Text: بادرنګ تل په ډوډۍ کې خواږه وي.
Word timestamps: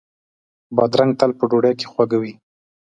بادرنګ 0.75 1.11
تل 1.19 1.31
په 1.39 1.43
ډوډۍ 1.49 1.73
کې 1.79 1.87
خواږه 1.91 2.17
وي. 2.21 2.33